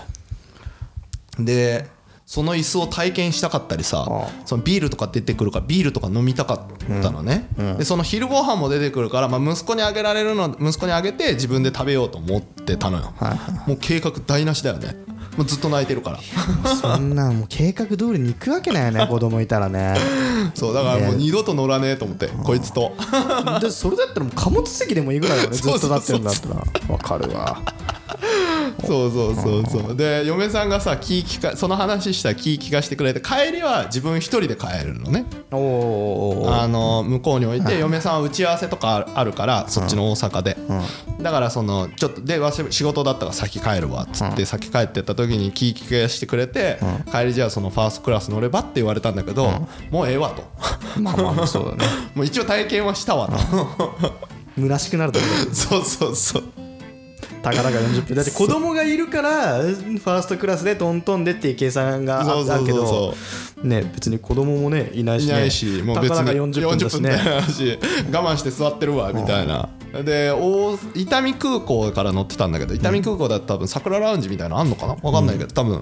[1.38, 1.88] ので
[2.30, 7.48] その椅子を体験したかったりさあそのビールとか出てくるからビールとか飲みたかったのね、
[7.80, 13.16] でその昼ご飯も出てくるから、まあ、息子にあげられるの息子にあげて自分で食べようと思ってたのよ、
[13.66, 14.96] もう計画台無しだよね。
[15.38, 16.20] もうずっと泣いてるから。
[16.76, 19.96] そんなんもう計画通りに行くわけないよね 子供いたらね。
[20.54, 22.94] そうだからもう二度と乗らねえと思ってこいつと。
[23.60, 26.56] でそれだったらもう貨物席でもいいぐらいだよね ずっと立ってるんだったら。
[26.90, 27.60] わかるわ
[28.86, 29.96] そうそうそうそう。
[29.96, 35.26] で嫁さんがさ気聞かその話したら気聞かしてくれて帰りは自分一人で帰るのね。
[35.52, 40.58] あの向こうに置いて嫁さんは打ち合わせとかあるからそっちの大阪で。
[41.22, 46.80] だからそのちょっとでわし仕事だったから先帰るわっつって先帰ってった時に気聞かしてくれて
[47.12, 50.44] 帰りじゃあそのファーストクラス乗ればって言われたんだけどもうええわと。
[51.00, 51.86] まあまあまあそうだね。
[52.16, 54.20] もう一応体験はしたわと。
[54.58, 56.44] 虚しくなると思うそうそうそう
[57.42, 58.16] たかだか40分。
[58.16, 63.16] だって子供がいるからファーストクラスでトントンでっていう計算があそうそうそうあるけどそ
[63.64, 65.34] ね別に子供もねいないしね。
[65.34, 67.80] いないしもう別たかだかに40分だしね
[68.12, 69.70] 我慢して座ってるわみたいな。
[70.04, 74.96] で大伊丹空港から乗ってたんだけど伊丹空港だと多分桜ラウンジみたいなのあんのかな？
[74.96, 75.82] 分かんないけど多分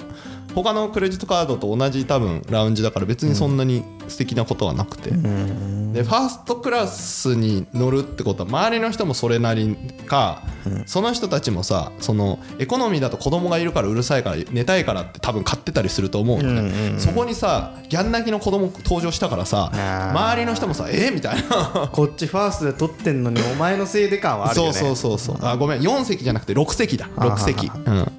[0.63, 5.11] 他のクレジットカードと同じ多分ラウンジだから別にそんなに素敵なことはなくて。
[5.11, 10.43] でファーストクラスに乗るってことは周りの人もそれなりか
[10.85, 16.99] その人たちもさそのエコノミーだと子供がいるからうるさいから寝たいからって多分買ってたりすると思うのね。
[16.99, 19.71] そこにさギャン泣きの子供登場したからさ
[20.11, 21.11] 周りの人もさえ？
[21.11, 21.89] みたいな。
[21.93, 24.73] こっちファーストで撮ってんのにお前のせいで感はあるよね。
[24.73, 25.45] そうそうそうそう。
[25.47, 25.81] あごめん。
[25.81, 27.07] 4席じゃなくて6席だ。
[27.15, 27.67] 6席。
[27.67, 28.16] うん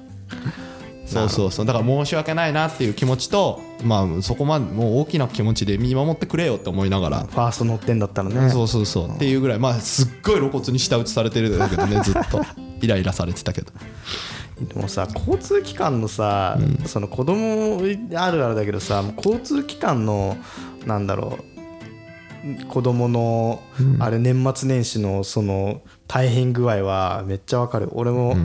[1.09, 1.65] そうそうそう。
[1.65, 7.19] だから申し訳ないなっていう気持ちとまあそこまでもう大きな気持ちで見守ってくれよって思いながら。
[7.23, 8.49] ファースト乗ってんだったらね。
[8.49, 9.09] そうそうそう。
[9.09, 9.59] っていうぐらい。
[9.59, 12.41] まあすっごい露骨に舌打ちされてるんだけどね ずっと。
[12.81, 13.71] イライラされてたけど。
[14.61, 17.81] でもさ交通機関のさ、その子供
[18.15, 20.35] あるあるだけどさ交通機関の
[20.85, 23.61] なんだろう子供の、
[23.99, 27.89] あれ年末年始のその大変具合はめっちゃわかる。
[27.91, 28.35] 俺も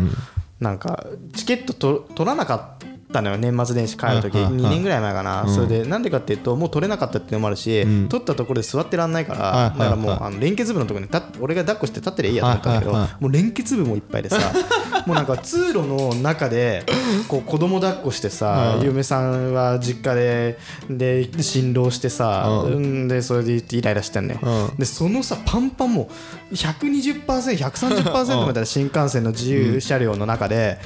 [0.64, 4.36] なんかチケット取らなかったのよ年末年始帰る時。
[4.36, 4.66] うんうんうん。
[4.66, 14.38] 2年ぐらい前かな、それでなんでかっていうともう取れなかったっていうのもあるし、取ったところで座ってらんないから、だからもうはいあの連結部のところに俺が抱っこして立ってりゃいいやと思ったんだけど、もう連結部もいっぱいでさ
[15.06, 16.84] もうなんか通路の中で
[17.28, 20.58] こう子供抱っこしてさ、うん嫁さんは実家で
[20.90, 22.72] で辛労してさ、うん。
[22.74, 24.76] うん、でそれでイライラしてんのよ、うん。
[24.76, 26.10] でそのさパンパンも
[26.50, 30.78] う 120%130% まで新幹線の自由車両の中で、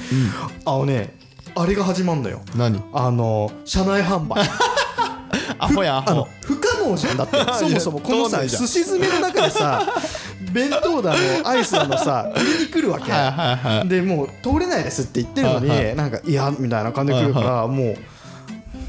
[0.64, 1.14] あのね
[1.54, 2.40] あれが始まるのよ。
[2.56, 2.82] 何？
[2.92, 4.42] あの車内販売。
[5.58, 7.16] アホやアあのホ不可能じゃん。
[7.16, 8.62] だって そもそもこのさ通んないじゃん。
[8.62, 9.82] 寿司詰めの中でさ
[10.52, 13.10] 弁当だのアイスだのさ売りに来るわけ。
[13.10, 13.88] はいはいはい。
[13.88, 17.96] でもう通れないですって言ってるのに、はいはなんかいやみたいな感じで来るから、もう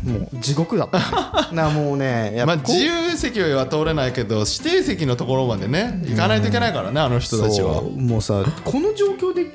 [0.03, 1.03] もう地獄だった、ね、
[1.51, 7.81] なもうねやっぱまあ自由席は通れないけど指定席のところまでね行かないといけないからねあの人たちは。
[7.81, 9.51] もうさこの状況で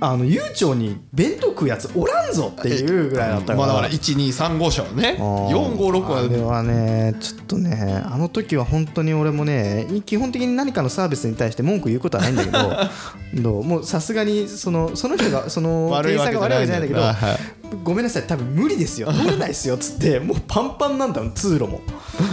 [0.00, 5.16] あの悠長に弁当食うやつおらんぞっていうぐらいだったから、まあだから1235社はね。
[5.18, 12.58] 456あれははねちょっとねあの時は本当に俺もね基本的に何かのサービスに対して文句言うことはないんだけど
[13.42, 17.28] どうもうさすがにそのその人が その悪い店員さんが悪いわけじゃないんだ
[17.68, 19.12] けどごめんなさい多分無理ですよ。
[19.12, 21.80] 通れないですよっつってもうパンパンなんだよ通路も。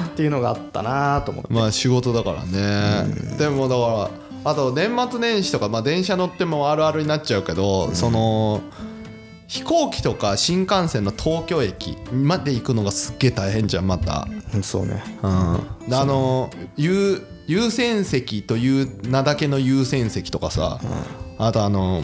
[0.08, 1.54] っていうのがあったなと思って。
[1.54, 3.14] まあ仕事だからね。
[3.38, 8.62] でもだからあと年末年始とかまあ電車乗ってもあるあるになっちゃうけどその
[9.48, 14.28] 飛行機とか新幹線の東京駅まで行くのがすっげえ大変じゃんまた。
[14.54, 15.04] うんそうね。
[15.22, 15.90] うん。
[15.90, 20.80] であの優優先席という名だけの優先席とかさ、
[21.38, 22.04] あとあの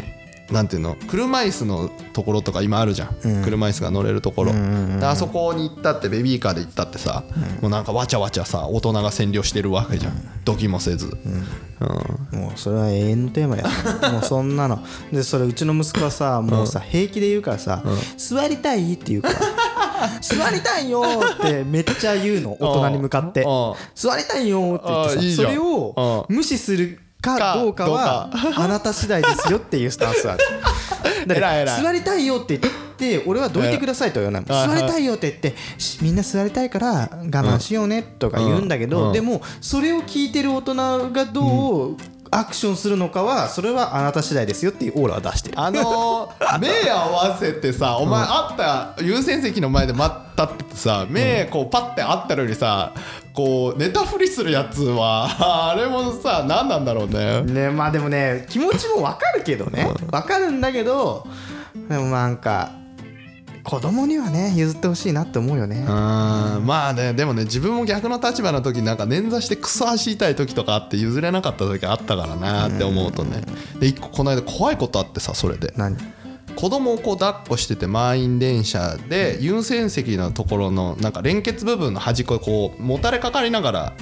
[0.52, 0.96] なんていうの？
[1.08, 7.24] 車椅子のところとか今あるじゃん、車椅子が乗れるところ、であそこに行ったってベビーカーで行ったってさ、
[7.62, 10.14] もうなんかわちゃわちゃさ大人が占領してるわけじゃん。
[10.44, 12.40] ドキもせず、うん。
[12.40, 13.64] もうそれは永遠のテーマや
[14.12, 14.80] もうそんなの。
[15.12, 17.84] でそれうちの息子はさもうさ平気で言うからさ
[18.18, 19.36] 「座りたい?」って言うから
[20.22, 21.04] 「座りたいよ!」
[21.40, 22.58] ってめっちゃ言うの。
[22.60, 23.42] 大人に向かって。
[23.42, 30.40] うん「座りたいよ!」って言ってさそれを無視するかどうかはあなた次第ですよっていうスタンスある。
[31.28, 38.90] だから座りたいよって言って俺はどいてくださいとは言わないはい座りたいよって言ってしみんな座りたいから我慢しようねとか言うんだけうん。
[38.90, 40.76] どでもそれを聞いてる大人
[41.12, 41.98] がどう
[42.34, 45.60] アクションするのかはそれはあなた次第ですよっていうオーラを出してる。
[45.60, 52.94] あのー 目合わせてさお前会った優先席の前で待ったってさ目こうパッて会ったのにさ
[53.34, 55.28] こう寝たふりするやつは
[55.72, 57.42] あれもさ何なんだろうね。
[57.42, 59.90] ねまあでもね気持ちもわかるけどね。
[60.12, 61.26] わかるんだけど
[61.90, 62.72] でもなんか
[63.64, 65.80] 子供にはね譲ってほしいなって思うよね。
[65.80, 65.86] うん
[66.66, 73.42] まあねでもね自分も逆の立場の時なんか捻挫してクソ足痛い時とかあって譲れなかった時あったからなって思うとね。
[73.80, 75.74] で一個この間怖いことあってさそれで。
[75.78, 75.96] 何？
[76.62, 83.94] 子供をこう抱っこしてて満員電車で優先席のところのなんか連結部分の端っこでこうもたれかかりながら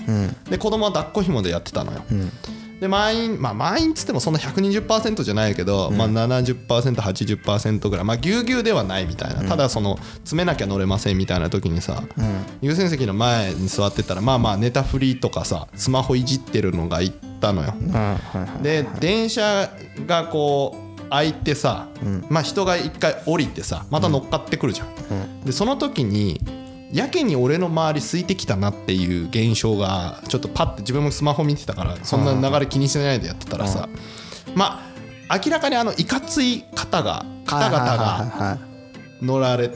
[0.50, 2.04] で子供は抱っこ紐でやってたのよ。
[2.82, 8.06] で満員まあ満員っつってもそんな120%じゃないけど、まあ 70%80% ぐらい。
[8.06, 12.04] まあぎゅうぎゅうではないみたいな、ただその詰めなきゃ乗れませんみたいな時にさ、
[12.62, 17.74] 優先席の前に座ってたらまあまあ寝たふりとかさスマホいじってるのがいったのよ。
[18.62, 19.70] で電車
[20.08, 21.88] がこう開いてさ、
[22.30, 25.42] まあ人が一回降りてさまた乗っかってくるじゃん。
[25.46, 26.42] でその時に
[26.92, 33.88] やけに俺の周り空いてきたなっていう現象がちょっとパッて自分もスマホ見てたからそんな流れ気にしないでやってたらさ。
[34.56, 34.82] ま
[35.30, 38.58] あ明らかにあのいかつい方が方々が
[39.22, 39.76] 乗られて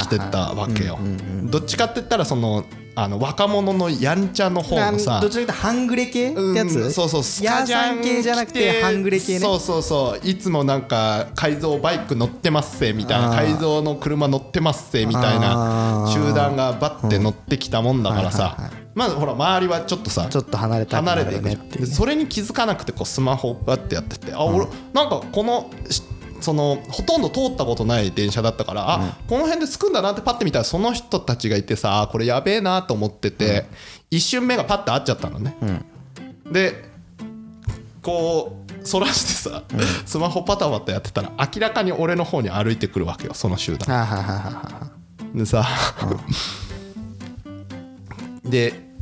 [0.00, 0.98] きてたわけよ。
[1.44, 2.64] どっちかって言ったらその
[2.96, 6.78] あの若者のやんちゃの方のさどっちかというと半グレ系ってやつ？
[6.78, 9.38] うんそうそうスカジャン系じゃなくて半グレ系ね。
[9.40, 18.72] そうそうそういつもなんか改造バイク乗ってますせみたいな改造の車乗ってますせみたいな集団がバッて乗ってきたもんだからはいさはいはい。
[18.94, 26.00] まずほら周りはちょっとさちょっと離れた離れてねそれに気づかなくてこうスマホをバッてやっててあ俺なんかこのし
[26.44, 33.64] そのほとんど通ったことない電車だったからあこの辺で着くんだなってパッて見たらその人たちがいてさあこれやべえなと思ってて
[34.10, 35.56] 一瞬目がパッて合っちゃったのね。
[36.52, 36.84] で
[38.02, 39.62] こうそらしてさ
[40.04, 43.88] スマホパタパタやってたら明らかに俺の方に歩いてくるわけよその集団。
[45.34, 45.66] でさ、
[48.44, 48.93] で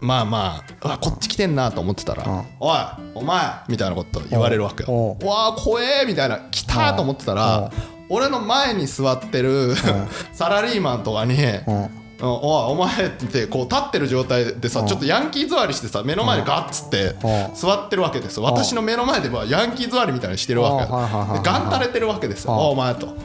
[0.00, 2.24] まあまあこっち来てんなと思ってたら
[2.60, 2.78] 「おい
[3.14, 7.70] お前!」みたいなこと言われるわけよお「うわー怖え!」みたいな「来た!」と思ってたら
[8.08, 9.74] 俺の前に座ってる
[10.32, 17.54] サラリーマンとかに「んおいお前」ってこう立ってる状態でさちょっとヤンキー座りしてさ目の前にガッつってうん。
[17.54, 18.42] 座ってるわけですよ。
[18.44, 20.84] 私の目の前ではヤンキー座りみたいにしてるわけ。
[20.86, 23.16] でガン垂れてるわけですよ「お前」と。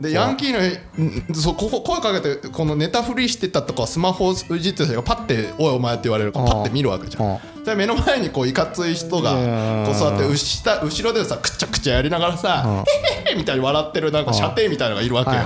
[0.00, 7.62] でヤンキーのんそうここ声かけてこのネタフリしてたとかスマホをいじってた人がパッて「おいお前」って言われるからパッて見るわけじゃうん。
[7.62, 9.84] んで目の前にこういかつい人がうん。
[9.86, 12.84] こう座って後ろでさくちゃくちゃやりながらさ
[13.24, 15.36] 「へへへ」みたいに笑ってるなんか射程みたいなのがいるわけよ。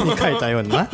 [0.00, 0.88] 絵に描いたようにな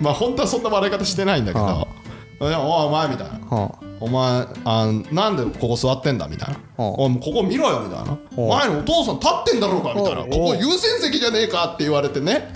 [0.00, 1.88] まあ本当はそんな笑い方してないんだけど
[2.40, 3.40] 「いやおいお前」みたいな。
[3.50, 10.26] うん「お前あなんでここ座ってんだ」みたいな「うんおいここ見ろよ」みたいな「うん前にお父さん立ってんだろうか」みたいな「う。
[10.26, 12.52] んここ優先席じゃねえか」って言われてね。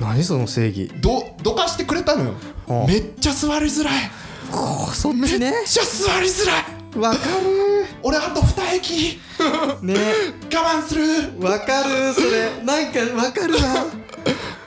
[0.00, 0.90] 何その正義。
[1.00, 2.30] どどかしてくれたのよ。
[2.68, 4.10] うんめっちゃ座りづらい。
[4.94, 5.52] そっめっちね。
[5.66, 6.64] ちゃ座りづらい。
[7.00, 7.18] わか
[8.02, 9.18] 俺あと2駅。
[9.82, 9.94] るね。
[10.54, 11.04] 我慢する。
[11.40, 12.50] わかるそれ。
[12.64, 13.86] なんかわかるわ。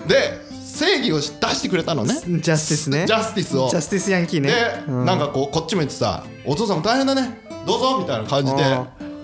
[0.06, 0.49] で
[0.80, 1.22] 正義を出
[1.56, 2.14] してくれたのね。
[2.14, 3.06] ジャスティスね。
[3.06, 3.70] ジャスティスを。
[3.70, 4.50] ジャスティスヤンキーね。
[4.50, 4.56] で、
[4.88, 5.06] うん。
[5.06, 7.42] なんかこうこっちも言ってさ「お父さんも大変だね。
[7.68, 8.64] どうぞ」みたいな感じで。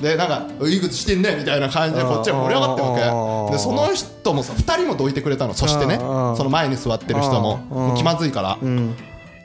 [0.01, 3.47] でなんか「いいことしてんね」みたいな感じでこっちは盛り上がってるわうん。
[3.47, 5.53] けでその人もさ2人もどいてくれたの。
[5.53, 6.01] そしてねうん。
[6.35, 7.93] その前に座ってる人も。
[7.97, 8.57] 気まずいから。
[8.61, 8.95] うん。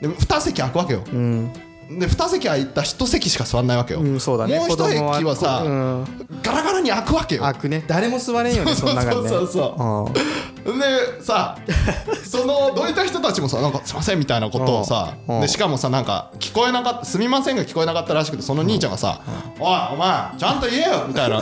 [0.01, 1.03] で2席空くわけよ。
[1.11, 1.53] うん
[1.99, 6.05] で2席空いた1席しか座んないわけよ、うんそうだね、もう1席はさ、うん、
[6.43, 7.41] ガラガラに開くわけよ。
[7.43, 7.83] 開くね。
[7.87, 9.49] 誰も座れんよね その中で、ね、そうそう。
[9.51, 10.11] そ
[10.65, 11.57] う、うん、でさ
[12.23, 19.21] そのどういった人たちもさなんかすいませんみたいなことをさ、うん、でしかもさなんか聞こえなかったすみませんが聞こえなかったらしくてその兄ちゃんがさ
[19.59, 21.37] 「おいお前ちゃんと言えよ」みたいな「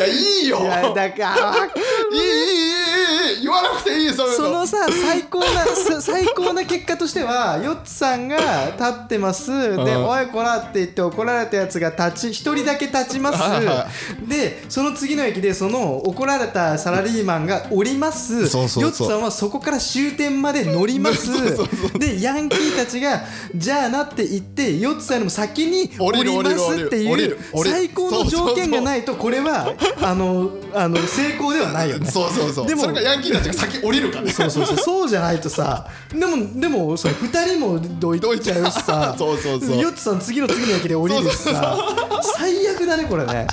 [0.00, 1.56] やいいよ」いやだから
[2.12, 2.89] いいいいいい。
[3.40, 8.36] 言わわなくていいそそのさ最高な さ最高な結果としてはヨッツさんが
[8.76, 9.50] 立ってます。
[9.50, 10.04] で「うん。
[10.06, 13.38] おいこら」って言って怒られたやつが立ち一人だけ立ちます。
[14.28, 18.34] でその次の駅でその怒られたサラリーマンが降ります。
[18.34, 21.30] ヨッツさんはそこから終点まで乗ります。
[21.98, 23.24] でヤンキーたちが
[23.54, 32.10] 「じゃあな」って言ってヨッツさんよりも先に降りますっていう最高の条件がないとこれはあのあの成功ではないよね。
[32.10, 32.66] そうそうそう。
[32.66, 34.32] でもそれがヤンキーたちが先降りるからね。
[34.32, 34.76] そうそうそう。
[34.76, 39.76] そうじゃないとさでもでもその2人もどいちゃうしさ そうそうそう。
[39.78, 41.78] ヨッツさん次の次の駅で降りるしさ
[42.36, 43.46] 最悪だねこれね。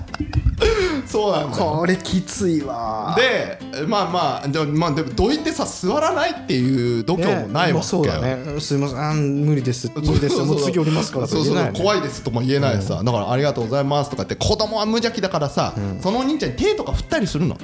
[1.06, 1.64] そうなんだよ。
[1.78, 3.16] これきついわ。
[3.18, 8.60] でまあまあでもまあでもどいてさ座らないっていう度胸もないわけよ、ねまあそうだね。
[8.60, 8.98] すいません。
[8.98, 9.92] あー無理です。
[9.96, 10.62] 無理ですもう。
[10.62, 11.70] 次降りますからそうそうそう。
[11.70, 17.56] い怖いですとも言えないさ、だからありがとうございますとかって子供は無邪気だからさ、そのお兄ちゃんに手とか振ったりするの、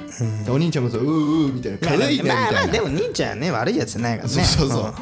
[0.44, 4.34] でお兄ちゃんもさうーうーみたいな軽いねみたいな、まあまあでも兄ちゃんはね悪いやつないからね。
[4.44, 4.94] そうそうそ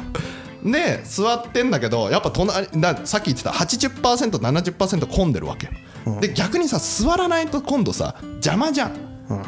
[0.65, 5.67] う、で座ってんだけどやっぱ隣ださっき言ってた 80%70% 混んでるわけ。
[5.67, 8.93] よ、で逆にさ座らないと今度さ邪魔じゃん、い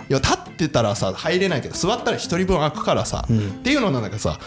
[0.09, 4.39] や立ってたらさ入れないけど座ったら1人分開くからさ、っていうのなんだけどさ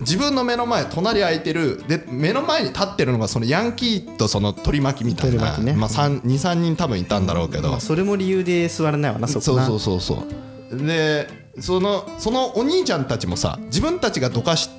[0.00, 5.72] 自分の目の前隣空いてるで目の前に立ってるのがそのヤンキーとその取り巻きみたいな、ね。
[5.72, 9.66] まあ、23人多分いたんだろうけど、まあそれも理由で座らないわなそこな。
[9.66, 10.24] そうそうそう
[10.70, 10.86] そう。
[10.86, 11.28] で
[11.60, 14.70] そのそのお兄ちゃんたちもさ自分たちがどかし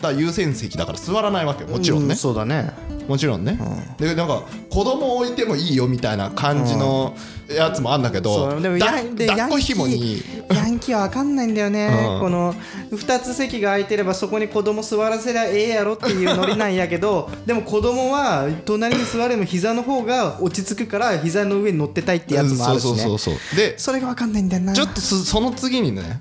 [0.00, 1.68] た優先席だから座らないわけよ。
[1.68, 2.70] もちろんね、うそうだね。
[3.08, 3.58] もちろんね、
[3.96, 7.16] でなんか子供置いてもいいよみたいな感じの
[7.48, 10.22] やつもあんだけど、そうでもだヤンで抱っこヤンキ紐に。
[10.22, 12.20] ーヤンキーは分かんないんだよね、うん。
[12.20, 12.54] この
[12.92, 22.90] 2つ席が空いてればそこに子供座らせりゃええやろっていうノリなんやけどでも子供は隣に座れも膝の方が落ち着くから膝の上に乗ってたいってやつもあるしね。
[22.90, 23.56] そうそうそうそう。
[23.56, 24.74] でそれが分かんないんだよな。
[24.74, 26.20] ちょっとすその次にね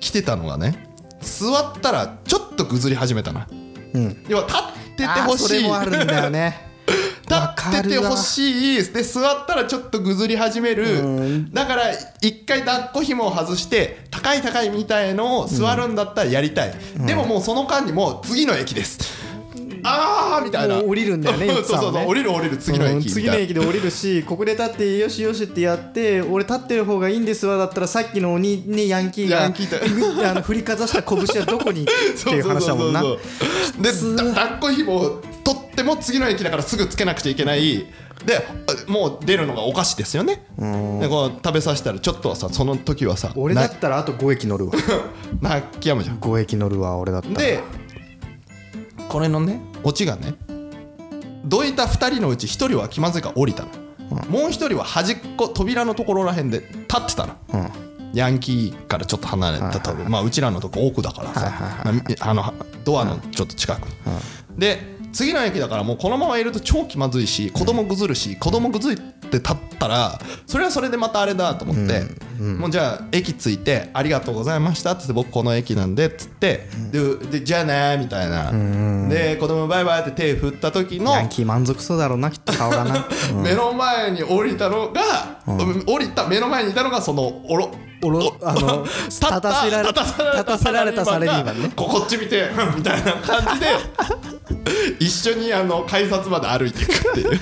[0.00, 0.91] 来てたのがね
[1.22, 3.46] 座ったらちょっとぐずり始めたな、
[3.94, 4.24] うん。
[4.28, 4.62] 要は立っ
[4.96, 5.48] ててほしい。
[5.48, 6.70] それもあるんだよね。
[7.22, 8.92] 立っててほしい。
[8.92, 11.48] で座ったらちょっとぐずり始める。
[11.52, 11.82] だから
[12.20, 16.74] 一回抱っこ紐を外して高い高いみたいのを座るんだったらやりたい、
[17.06, 19.21] でももうその間にもう次の駅です
[19.84, 20.82] あーみたいな。
[20.82, 29.44] 降りるんだよね そうそうそう降りる降りる次の駅次の駅で降りるしここで立ってよしよしってやって俺立ってる方がいいんですわだったらさっきの鬼ねヤンキーが
[30.30, 33.02] あの振りかざした拳はどこにっていう話だもんな。
[33.02, 37.86] でだ抱っこ紐を取っても次の駅だからすぐつけなくちゃいけない。
[38.26, 38.46] で
[38.86, 40.44] もう出るのがお菓子ですよね。
[41.00, 44.72] でこう食べさせたらちょっとはさその時はさ俺だなったらあと5駅乗るわ。
[45.40, 46.18] 泣きやむじゃん。
[46.18, 47.34] 5駅乗るわ俺だったら。
[47.34, 47.60] で
[49.12, 50.34] これのねオチがね
[51.44, 53.68] どいた2人のうち1人は気まずいから降りたの、
[54.30, 57.36] もう1人は端っこ扉のところらへんで立ってたの、
[58.14, 63.86] ヤンキーからちょっと離れたとまあうちらのとこ奥だからさ、まあのドアのちょっと近く、
[64.56, 64.78] で
[65.12, 68.96] 次の駅だからもうこのままいると超気まずいし子供ぐずるし子供ぐず
[69.36, 72.02] って立ったらそれはそれでまたあれだと思って、
[72.42, 78.52] もうじゃあ駅着いて「ありがとうございました」っつって「僕この駅なんで」っつってででじゃあねみたいな。
[79.08, 83.06] で子供バイバイって手振った時のヤンキー満足そうだろうなきっと顔がな。
[83.42, 85.40] 目の前に降りたのが、
[85.86, 87.70] 降りた目の前にいたのがそのおろ
[88.02, 89.94] おろあの 立ったせられ立
[90.44, 91.72] たせられたサラリーマンね。
[91.74, 93.66] ここっち見てうんみたいな感じで
[94.98, 97.40] 一緒にあの改札まで歩いていくっていう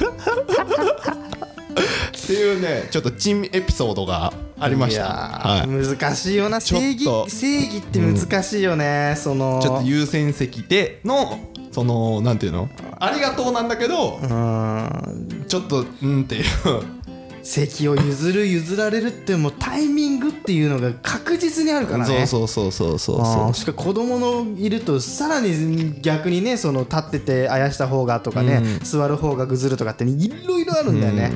[1.71, 5.05] っていうねちょっと珍エピソードがありました。
[5.05, 5.69] はい。
[5.69, 6.61] ー難しいよな。
[6.61, 9.61] 正義と正義って難しいよね、その。
[9.63, 11.39] ちょっと優先席での
[11.73, 12.69] そのなんていうの？
[12.99, 15.45] ありがとうなんだけどうん。
[15.49, 16.45] ちょっとうんっていう
[17.43, 22.27] 席を譲る譲られるってもうタイミングっていうのが確実にあるからね。
[22.27, 31.33] そうそうそうそうそうあそーしかも子供のいるとさらに逆にねその立っててあやした方がとかね、座る方がぐずるとかっていろいろあるんだよね、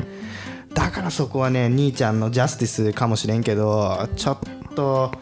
[0.74, 4.38] だからそこはね兄ちゃんのジャスティスかもしれんけどちょっ
[4.74, 5.12] と。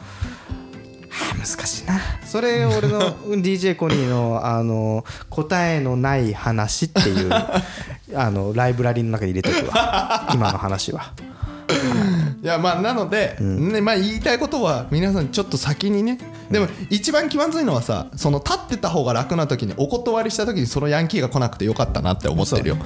[1.13, 2.01] はあ難しいな。
[2.25, 7.31] それ俺の DJ コニーのあの答えのない話っていう
[8.17, 10.31] あのライブラリーの中に入れとくわ。
[10.35, 11.13] 今の話は。
[12.43, 16.19] いやまあなので、ねまあ、言いたいことは皆さんちょっと先にね。
[16.51, 22.77] でも一番気まずいのはさその立ってた方が楽な時にお断りした時にそのヤンキーが来なくてよかったなって思ってるよ。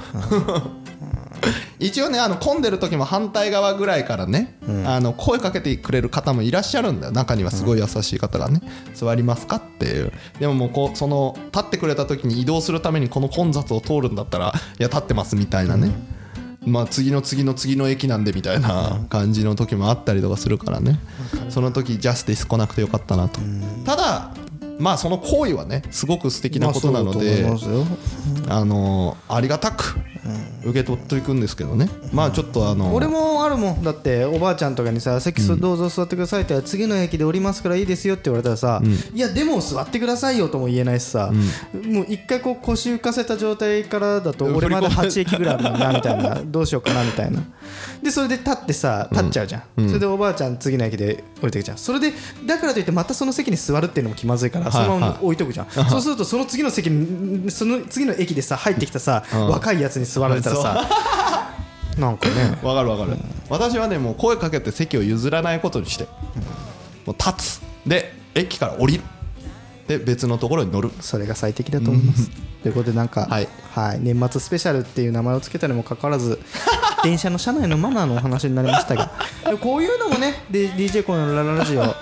[1.79, 7.11] 一応ねあの混んでる時も反対側ぐらいからね、あの声かけてくれる方もいらっしゃるんだよ。
[7.11, 8.61] 中にはすごい優しい方がね、
[8.93, 10.11] 座りますかっていう。
[10.39, 15.91] でももうこうその立ってくれた時に移動するためにこの混雑を通るんだったらいや立ってますみたいなね、
[16.65, 20.99] まあ次の次の次の駅なんでみたいな感じの時もあったりとかするからね。
[21.49, 23.39] そその時ジャスティス来なくてよかったなと。
[23.83, 24.29] ただ
[24.79, 27.43] まあその行為はねすごく素敵なことなので、
[28.47, 29.97] まあのありがたく
[30.63, 33.83] 受け取っていくんですけどね、まあちょっとあの俺もあるもん。
[33.83, 38.81] だっておばあちゃんとかにさ「席どうぞ座ってください」って次の駅で降りますからいいですよって言われたらさ
[39.13, 41.31] 「いやでも座ってくださいよ」とも言えないしさ
[41.85, 46.41] もう一回こう腰浮かせた状態からだと俺まだ8駅ぐらいあるもんなみたいな。
[46.45, 47.41] どうしようかなみたいな。
[48.01, 49.87] でそれで立ってさ立っちゃうじゃん。
[49.87, 51.77] それでおばあちゃん次の駅で降りてくじゃん。
[51.77, 52.13] それで
[52.45, 55.69] だからといってまたその席に座るっていうのも気まずいからそのまま置いとくじゃん。
[55.89, 60.87] そうするとその次の席にその次の駅でさ入ってきたさ若いやつに座られたらさ
[61.97, 62.57] なんかね。
[62.61, 63.17] わかるわかる、
[63.49, 66.07] 私はねもう声かけて席を譲らないことにして、
[67.05, 67.61] もう立つ。
[67.85, 69.03] で駅から降りる。
[69.87, 70.91] で別のところに乗る。
[71.01, 72.29] それが最適だと思います。
[72.61, 73.47] ということでなんか、はい。
[73.99, 76.39] 年末スペシャルっていう名前をつけたにもかかわらず
[77.03, 79.11] 電車の車内のマナーのお話になりましたが。
[79.61, 81.95] こういうのもねで DJ コのラララジオ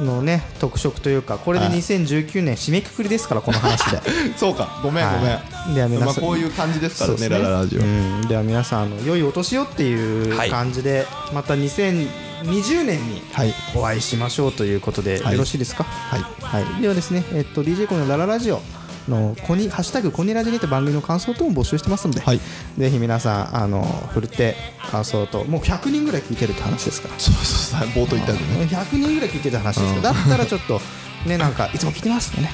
[0.00, 1.78] のね特色というかこれではい。
[1.78, 4.00] 2019年締めくくりですからこの話で。
[4.36, 4.80] そうか。
[4.82, 5.40] ごめんごめん、は
[5.70, 6.06] いでは皆さん。
[6.06, 10.50] まあ、こういう感じですからねそうですラララジオ、うん、では皆さんあの良いお年をっていうはい。
[10.50, 13.54] 感じで、また2020年にはい。
[13.74, 15.32] お会いしましょうということで、はい。
[15.34, 15.84] よろしいですか？
[15.84, 16.20] はい。
[16.40, 18.60] はい、ではですね、えっと、DJ コのラララジオ
[19.08, 22.40] のコニハッシュタグコニラジにて番組の感想等も募集してますので、はい。
[22.78, 23.82] ぜひ皆さんあの
[24.12, 24.56] 振るって
[24.90, 27.18] 感想ともう100人ぐらい聞いてるって話ですから。
[27.18, 28.64] そうそうそう冒頭言ったよね。
[28.64, 30.80] 100人ぐらい聞いてるって話ですから、だったらちょっと
[31.26, 32.50] ねなんかいつも聞いてますとね。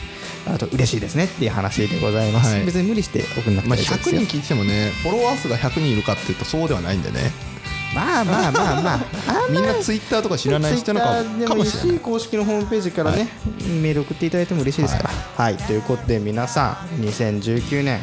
[0.46, 2.64] あと嬉しいですねっていう話でございます、はい。
[2.64, 4.20] 別に無理して送んなくてまあ、大丈夫ですよ。
[4.22, 7.30] 100人聞いてもねフォロワー数が100人いるかっていうとそうではないんでね
[7.94, 9.00] まあまあまあまあ
[9.50, 11.98] みんなツイッターとか知らない人なのかもしれない。
[11.98, 13.28] し公式のホームページからね、
[13.82, 15.10] メール送っていただいても嬉しいですから。
[15.10, 18.00] はい、ということで皆さん2019年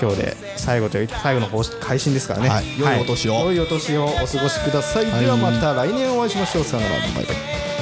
[0.00, 2.78] 今日で最後という最後の放配信ですからね、はい。
[2.78, 3.34] 良いお年を。
[3.34, 5.20] 良いお年をお過ごしください、はい。
[5.20, 6.64] ではまた来年お会いしましょう。
[6.64, 6.98] さよなら。
[7.00, 7.73] バイバイ